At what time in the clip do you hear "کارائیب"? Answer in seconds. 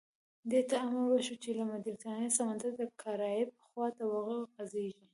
3.01-3.49